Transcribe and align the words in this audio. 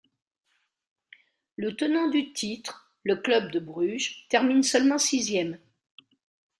Le 1.57 1.75
tenant 1.75 2.07
du 2.09 2.33
titre, 2.33 2.89
le 3.03 3.17
Club 3.17 3.51
de 3.51 3.59
Bruges, 3.59 4.25
termine 4.29 4.63
seulement 4.63 4.97
sixième. 4.97 5.59